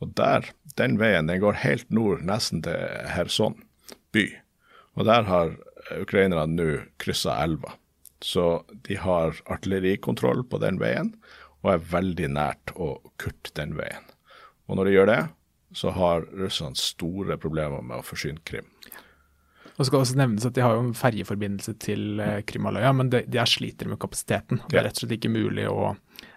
[0.00, 0.48] Og der,
[0.80, 2.78] den veien den går helt nord, nesten til
[3.12, 3.58] Kherson
[4.14, 4.26] by.
[4.96, 5.54] Og der har
[6.00, 7.76] ukrainerne nå kryssa elva.
[8.20, 11.14] Så de har artillerikontroll på den veien,
[11.60, 14.04] og er veldig nært å kutte den veien.
[14.68, 15.20] Og når de gjør det,
[15.76, 18.66] så har russerne store problemer med å forsyne Krim.
[19.80, 23.22] Og skal også nevnes at De har jo en ferjeforbindelse til eh, Krimhalvøya, men de,
[23.24, 24.60] de sliter med kapasiteten.
[24.68, 25.94] Det er rett og slett ikke mulig å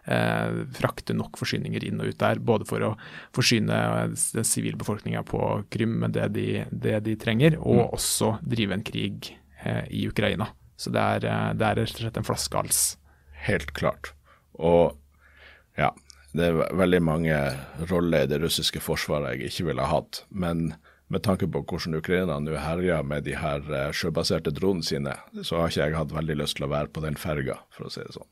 [0.08, 2.40] eh, frakte nok forsyninger inn og ut der.
[2.40, 2.94] Både for å
[3.36, 3.82] forsyne
[4.16, 5.42] den sivilbefolkninga på
[5.76, 7.94] Krim med det de, det de trenger, og mm.
[8.00, 9.34] også drive en krig
[9.66, 10.48] eh, i Ukraina.
[10.80, 12.82] Så det er, eh, det er rett og slett en flaskehals.
[13.44, 14.14] Helt klart.
[14.56, 14.96] Og
[15.76, 15.92] ja,
[16.32, 17.38] det er veldig mange
[17.92, 20.24] roller i det russiske forsvaret jeg ikke ville ha hatt.
[20.32, 20.72] Men
[21.14, 25.62] med tanke på hvordan Ukraina nå herjer med de her eh, sjøbaserte dronene sine, så
[25.62, 28.02] har ikke jeg hatt veldig lyst til å være på den ferga, for å si
[28.04, 28.30] det sånn.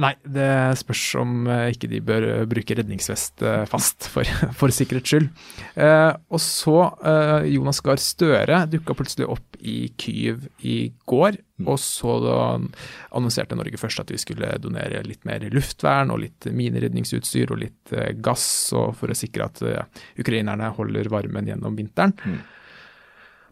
[0.00, 0.48] Nei, det
[0.80, 5.28] spørs om eh, ikke de bør eh, bruke redningsvest eh, fast, for, for sikkerhets skyld.
[5.76, 11.36] Eh, og så, eh, Jonas Gahr Støre dukka plutselig opp i Kyiv i går.
[11.60, 11.68] Mm.
[11.68, 12.38] Og så da
[13.12, 17.92] annonserte Norge først at vi skulle donere litt mer luftvern og litt mineredningsutstyr og litt
[17.92, 19.60] eh, gass, for å sikre at
[20.18, 22.16] ukrainerne holder varmen gjennom vinteren.
[22.24, 22.40] Mm.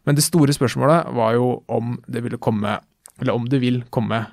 [0.08, 2.78] Men det store spørsmålet var jo om det ville komme,
[3.20, 4.24] eller om det vil komme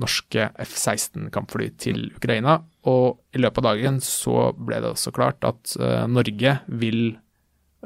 [0.00, 2.58] norske F-16-kampfly til Ukraina.
[2.88, 7.00] Og i løpet av dagen så ble det også klart at uh, Norge vil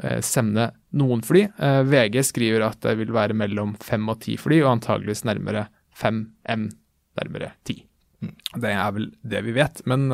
[0.03, 1.46] uh, sende noen fly.
[1.61, 5.68] Uh, VG skriver at det vil være mellom fem og ti fly, og antageligvis nærmere
[5.96, 6.66] fem M,
[7.20, 7.81] nærmere ti.
[8.20, 8.35] Mm.
[8.61, 9.81] Det er vel det vi vet.
[9.88, 10.11] Men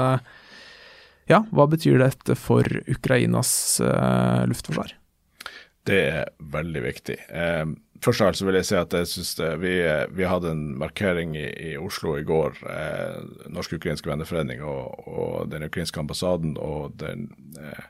[1.26, 3.50] ja, hva betyr dette for Ukrainas
[4.46, 4.94] luftforsvar?
[5.86, 7.16] Det er veldig viktig.
[7.30, 7.64] Eh,
[8.04, 9.74] først av alt så vil jeg si at jeg synes det, vi,
[10.16, 12.60] vi, hadde en markering i, i Oslo i går.
[12.70, 17.28] Eh, Norsk-ukrainske venneforening og, og, den ukrainske ambassaden og den
[17.60, 17.84] eh,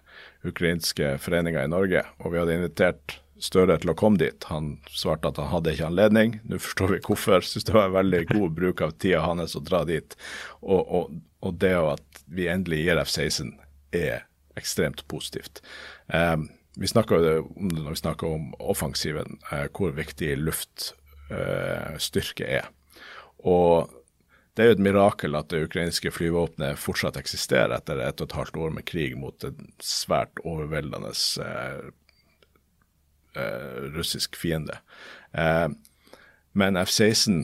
[0.46, 2.04] ukrainske foreninga i Norge.
[2.22, 4.46] Og vi hadde invitert Støre til å komme dit.
[4.48, 6.38] Han svarte at han hadde ikke anledning.
[6.48, 7.44] Nå forstår vi hvorfor.
[7.44, 10.16] Syns det var en veldig god bruk av tida hans å dra dit.
[10.62, 13.52] Og, og, og det at vi endelig gir F-16
[13.92, 14.24] er
[14.56, 15.60] ekstremt positivt.
[16.08, 17.42] Um, vi snakker om det
[17.74, 22.66] når vi snakker om offensiven, eh, hvor viktig luftstyrke eh, er.
[23.48, 23.90] Og
[24.56, 28.38] det er jo et mirakel at det ukrainske flyvåpenet fortsatt eksisterer etter et og et
[28.38, 31.12] halvt år med krig mot en svært overveldende
[31.44, 31.84] eh,
[33.96, 34.76] russisk fiende.
[36.56, 37.34] Men F-16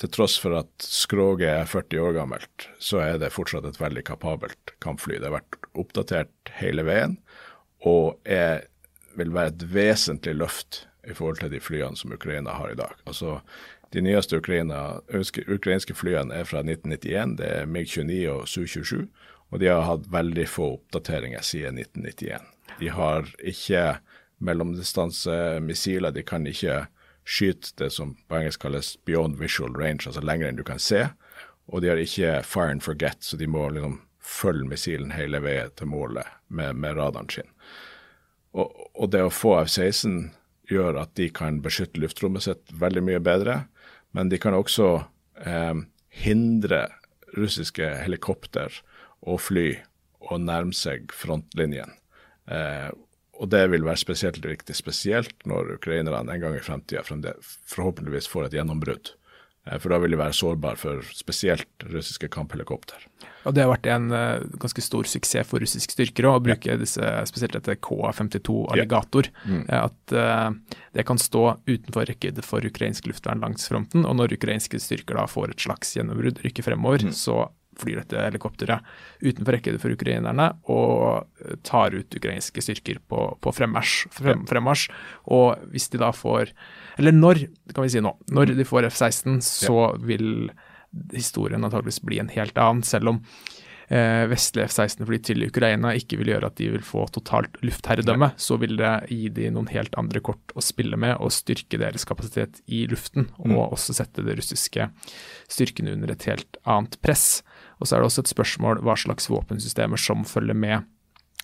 [0.00, 4.04] til tross for at skroget er 40 år gammelt, så er det fortsatt et veldig
[4.06, 5.18] kapabelt kampfly.
[5.18, 7.18] Det har vært oppdatert hele veien,
[7.84, 8.64] og er,
[9.16, 12.94] vil være et vesentlig løft i forhold til de flyene som Ukraina har i dag.
[13.06, 13.40] Altså,
[13.92, 15.00] De nyeste Ukraina,
[15.48, 17.38] ukrainske flyene er fra 1991.
[17.38, 19.08] Det er MiG-29 og Su-27.
[19.50, 22.44] Og de har hatt veldig få oppdateringer siden 1991.
[22.78, 23.98] De har ikke
[24.38, 26.14] mellomdistansemissiler.
[26.14, 26.84] De kan ikke
[27.26, 31.08] skyte det som på engelsk kalles beyond visual range, altså lenger enn du kan se.
[31.70, 35.70] Og de har ikke fire and forget, så de må liksom følge missilen hele veien
[35.76, 37.50] til målet med, med radaren sin.
[38.56, 40.30] Og, og, det å få F-16
[40.70, 43.64] gjør at de kan beskytte luftrommet sitt veldig mye bedre,
[44.16, 44.88] men de kan også
[45.46, 45.84] eh,
[46.22, 46.80] hindre
[47.36, 48.74] russiske helikopter
[49.20, 49.68] og fly
[50.30, 51.94] å nærme seg frontlinjen.
[52.50, 52.90] Eh,
[53.40, 58.48] og det vil være spesielt viktig, spesielt når ukrainerne en gang i fremtida forhåpentligvis får
[58.48, 59.14] et gjennombrudd.
[59.70, 63.06] Eh, for da vil de være sårbare for spesielt russiske kamphelikopter.
[63.48, 67.12] Og Det har vært en uh, ganske stor suksess for russiske styrker å bruke disse,
[67.30, 69.30] spesielt dette KA-52 Alligator.
[69.30, 69.46] Ja.
[69.48, 69.62] Mm.
[69.78, 74.04] At uh, det kan stå utenfor rekkevidde for ukrainsk luftvern langs fronten.
[74.04, 77.16] Og når ukrainske styrker da får et slags gjennombrudd, rykker fremover, mm.
[77.16, 77.46] så
[77.80, 78.86] flyr dette helikopteret
[79.24, 84.90] utenfor rekkevidde for ukrainerne og tar ut ukrainske styrker på, på fremmarsj, frem, fremmarsj.
[85.32, 86.54] Og hvis de da får
[87.00, 88.14] Eller når, kan vi si nå.
[88.30, 90.50] Når de får F-16, så vil
[91.14, 92.82] historien antakeligvis bli en helt annen.
[92.86, 93.59] Selv om eh,
[93.90, 98.76] vestlige F-16-fly til Ukraina ikke vil gjøre at de vil få totalt luftherredømme, så vil
[98.78, 102.84] det gi de noen helt andre kort å spille med og styrke deres kapasitet i
[102.90, 103.26] luften.
[103.42, 103.58] Og mm.
[103.66, 104.86] også sette det russiske
[105.50, 107.42] styrkene under et helt annet press.
[107.80, 110.86] Og så er det også et spørsmål hva slags våpensystemer som følger med,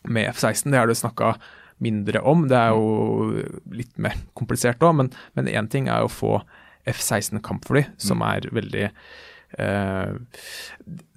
[0.06, 0.70] med F-16.
[0.70, 1.34] Det har du snakka
[1.82, 2.46] mindre om.
[2.48, 3.42] Det er jo
[3.74, 6.38] litt mer komplisert òg, men én ting er å få
[6.86, 8.28] F-16 kampfly, som mm.
[8.30, 8.90] er veldig
[9.58, 10.14] eh,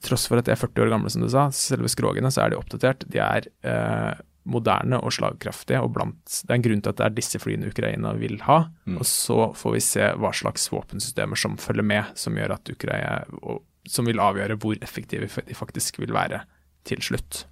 [0.05, 2.53] Tross for at de er 40 år gamle, som du sa, selve skrogene, så er
[2.53, 3.03] de oppdatert.
[3.11, 7.07] De er eh, moderne og slagkraftige, og blant, det er en grunn til at det
[7.07, 8.61] er disse flyene Ukraina vil ha.
[8.85, 8.99] Mm.
[9.01, 13.21] Og så får vi se hva slags våpensystemer som følger med, som gjør at Ukraina,
[13.43, 16.43] og som vil avgjøre hvor effektive de faktisk vil være
[16.87, 17.43] til slutt.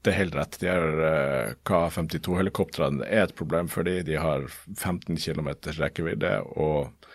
[0.00, 0.56] Det er helt rett.
[0.62, 4.00] De her uh, K-52-helikoptrene er et problem for dem.
[4.06, 7.09] De har 15 km rekkevidde, og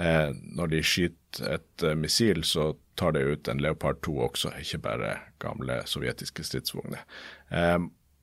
[0.00, 4.52] uh, når de skyter et uh, missil, så tar det ut en Leopard 2 også,
[4.60, 7.04] ikke bare gamle sovjetiske stridsvogner.
[7.48, 7.78] Eh,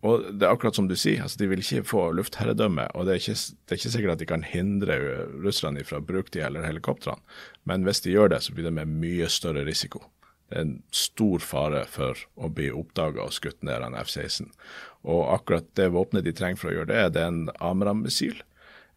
[0.06, 2.86] og det er akkurat som du sier, altså de vil ikke få luftherredømme.
[2.94, 4.98] Og det er, ikke, det er ikke sikkert at de kan hindre
[5.42, 7.24] russerne fra å bruke de eller helikoptrene.
[7.66, 10.04] Men hvis de gjør det, så blir det med mye større risiko.
[10.48, 14.54] Det er en stor fare for å bli oppdaga og skutt ned av en F-16.
[15.10, 18.38] Og akkurat det våpenet de trenger for å gjøre det, det er en Amram-missil.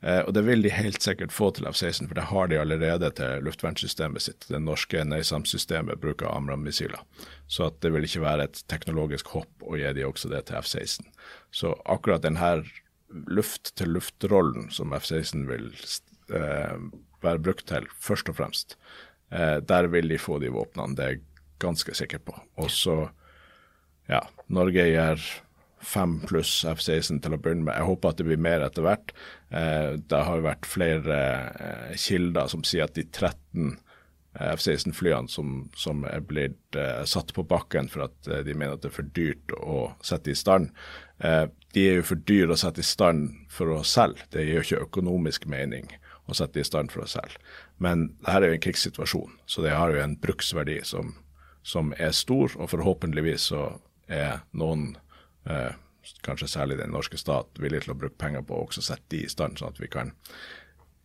[0.00, 3.10] Eh, og det vil de helt sikkert få til F-16, for det har de allerede
[3.18, 4.46] til luftvernsystemet sitt.
[4.48, 7.02] Det norske NASAM-systemet bruker Amram-missiler.
[7.46, 11.10] Så det vil ikke være et teknologisk hopp å gi de også det til F-16.
[11.52, 12.54] Så akkurat denne
[13.28, 15.68] luft-til-luft-rollen som F-16 vil
[16.32, 16.76] eh,
[17.20, 18.78] være brukt til, først og fremst,
[19.34, 20.96] eh, der vil de få de våpnene.
[20.96, 21.24] Det er jeg
[21.60, 22.38] ganske sikker på.
[22.56, 22.96] Og så,
[24.08, 25.20] ja, Norge gjør
[25.80, 27.76] fem pluss F-16 til å begynne med.
[27.78, 29.14] Jeg håper at det blir mer etter hvert.
[29.48, 35.32] Eh, det har jo vært flere eh, kilder som sier at de 13 eh, F-16-flyene
[35.32, 39.14] som, som, er blitt satt på bakken for at de mener at det er for
[39.16, 40.70] dyrt å sette i stand,
[41.20, 44.24] de er jo for dyre å sette i stand for å selge.
[44.32, 45.90] Det gir jo ikke økonomisk mening
[46.30, 47.36] å sette i stand for å selge.
[47.82, 51.12] Men dette er jo en krigssituasjon, så det har jo en bruksverdi som,
[51.66, 53.66] som er stor, og forhåpentligvis så
[54.08, 54.94] er noen
[55.44, 55.72] eh,
[56.24, 59.24] kanskje særlig den norske stat, villig til å bruke penger på å også sette de
[59.24, 60.12] i stand, sånn at vi kan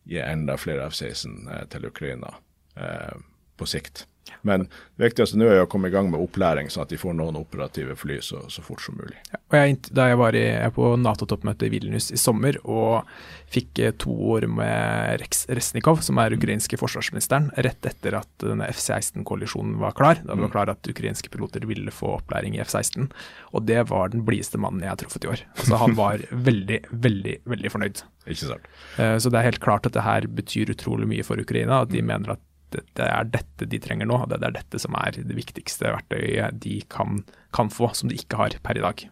[0.06, 2.36] gi enda flere F-16 eh, til Ukraina
[2.76, 3.16] eh,
[3.56, 4.06] på sikt.
[4.46, 7.16] Men det viktigste nå er å komme i gang med opplæring, sånn at de får
[7.18, 9.18] noen operative fly så, så fort som mulig.
[9.32, 13.08] Ja, jeg, da jeg var i, jeg på Nato-toppmøtet i Vilnius i sommer og
[13.52, 18.68] fikk eh, to år med Rex Resnikov, som er ukrainske forsvarsministeren, rett etter at denne
[18.72, 20.20] F-16-koalisjonen var klar.
[20.22, 20.54] Da det var mm.
[20.54, 23.08] klar at ukrainske piloter ville få opplæring i F-16.
[23.54, 25.44] Og det var den blideste mannen jeg har truffet i år.
[25.56, 28.02] Altså, han var veldig, veldig, veldig fornøyd.
[28.26, 28.70] Ikke sant.
[28.98, 31.84] Eh, så det er helt klart at det her betyr utrolig mye for Ukraina.
[31.84, 32.10] At de mm.
[32.12, 32.42] mener at
[32.74, 34.18] det er dette de trenger nå.
[34.30, 37.22] Det er dette som er det viktigste verktøyet de kan,
[37.56, 39.06] kan få, som de ikke har per i dag.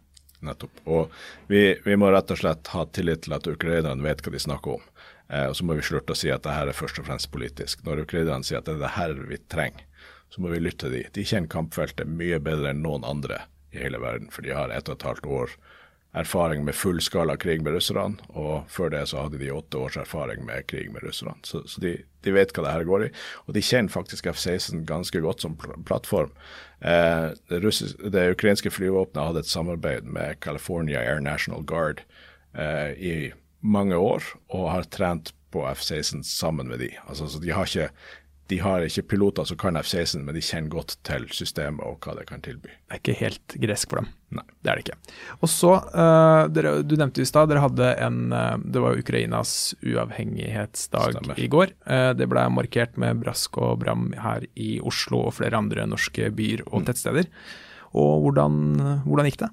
[0.45, 0.83] Nettopp.
[0.85, 1.12] Og
[1.49, 4.76] vi, vi, må rett og slett ha tillit til at ukrainerne vet hva de snakker
[4.76, 4.85] om.
[5.33, 7.31] Eh, og så må vi slutte å si at det her er først og fremst
[7.33, 7.85] politisk.
[7.87, 9.87] Når ukrainerne sier at det er det her vi trenger,
[10.33, 11.05] så må vi lytte til de.
[11.14, 14.91] De kjenner kampfeltet mye bedre enn noen andre i hele verden, for de har ett
[14.91, 15.57] og et halvt år
[16.15, 20.45] erfaring med fullskala krig med russerne, og før det så hadde de åtte års erfaring
[20.47, 21.35] med krig med russerne.
[21.43, 23.12] Så, så de, de, vet hva det her går i.
[23.47, 26.31] Og de kjenner faktisk F-16 ganske godt som pl plattform.
[26.81, 32.05] Eh, det, russiske, det, ukrainske flyvåpenet hadde et samarbeid med California Air National Guard
[32.55, 33.17] eh, i
[33.61, 36.93] mange år, og har trent på F-16 sammen med de.
[37.09, 37.91] Altså, så de har ikke
[38.53, 42.16] de har ikke piloter som kan F-16, men de kjenner godt til systemet og hva
[42.18, 42.68] det kan tilby.
[42.68, 44.11] Det er ikke helt gresk for dem.
[44.36, 44.45] Nei.
[44.61, 45.14] Det er det ikke.
[45.38, 49.05] Og så, uh, dere, Du nevnte i stad dere hadde en uh, Det var jo
[49.05, 51.40] Ukrainas uavhengighetsdag Stemmer.
[51.40, 51.72] i går.
[51.86, 56.28] Uh, det ble markert med brask og bram her i Oslo og flere andre norske
[56.34, 56.88] byer og mm.
[56.90, 57.30] tettsteder.
[57.95, 58.59] Og hvordan,
[59.07, 59.53] hvordan, gikk det?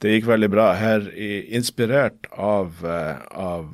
[0.00, 0.70] Det gikk veldig bra.
[0.78, 1.08] Her,
[1.50, 3.72] inspirert av, av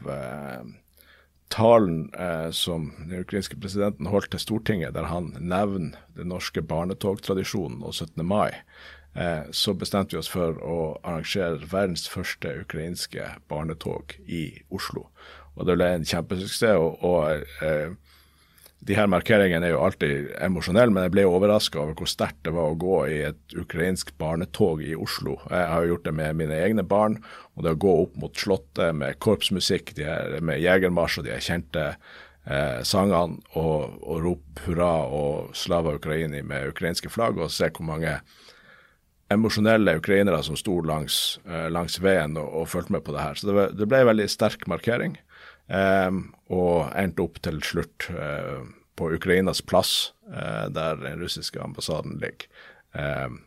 [1.49, 7.83] talen eh, som den ukrainske presidenten holdt til Stortinget, der han nevner den norske barnetogtradisjonen
[7.83, 8.25] og 17.
[8.27, 8.51] mai,
[9.15, 15.09] eh, så bestemte vi oss for å arrangere verdens første ukrainske barnetog i Oslo.
[15.57, 16.77] Og Det ble en kjempesuksess.
[16.77, 17.97] og, og eh,
[18.87, 22.55] de her markeringene er jo alltid emosjonelle, men jeg ble overraska over hvor sterkt det
[22.55, 25.35] var å gå i et ukrainsk barnetog i Oslo.
[25.51, 27.19] Jeg har jo gjort det med mine egne barn,
[27.57, 31.89] og det å gå opp mot Slottet med korpsmusikk, her, med jegermarsj og de kjente
[31.91, 37.89] eh, sangene, og, og rope hurra og 'Slava Ukraini' med ukrainske flagg, og se hvor
[37.91, 38.21] mange
[39.29, 43.35] emosjonelle ukrainere som sto langs, eh, langs veien og, og fulgte med på det her.
[43.35, 45.19] Så det, ble, det ble en veldig sterk markering.
[45.69, 48.65] Um, og endte opp til slutt uh,
[48.97, 52.49] på Ukrainas plass, uh, der den russiske ambassaden ligger.
[52.97, 53.43] Um,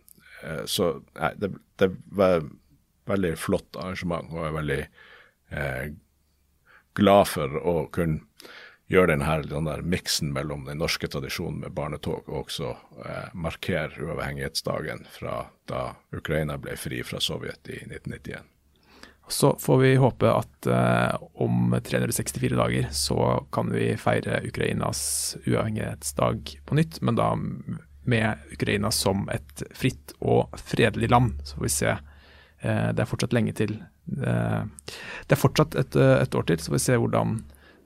[0.45, 2.51] uh, så nei, det, det, var et
[3.09, 4.82] veldig flott arrangement, og jeg er veldig
[6.95, 8.22] glad for å kunne
[8.88, 12.69] gjøre denne den der miksen mellom den norske tradisjonen med barnetog og også
[13.36, 18.51] markere uavhengighetsdagen fra da Ukraina ble fri fra Sovjet i 1991.
[19.32, 26.52] Så får vi håpe at eh, om 364 dager så kan vi feire Ukrainas uavhengighetsdag
[26.68, 27.30] på nytt, men da
[28.04, 31.40] med Ukraina som et fritt og fredelig land.
[31.48, 31.96] Så får vi se.
[32.60, 33.78] Eh, det er fortsatt lenge til.
[34.12, 34.62] Eh,
[35.28, 37.36] det er fortsatt et, et, år til, så får vi se hvordan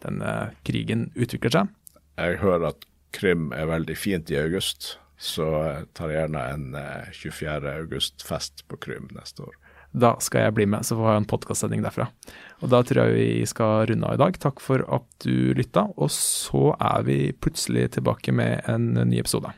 [0.06, 0.36] denne
[0.66, 1.74] krigen utvikler seg.
[2.18, 5.48] Jeg hører at Krim er veldig fint i august, så
[5.96, 6.66] tar jeg gjerne en
[7.14, 7.54] 24.
[7.70, 9.56] Eh, august-fest på Krim neste år.
[9.96, 12.10] Da skal jeg bli med, så får jeg en podkastsending derfra.
[12.64, 14.40] Og da tror jeg vi skal runde av i dag.
[14.44, 19.54] Takk for at du lytta, og så er vi plutselig tilbake med en ny episode.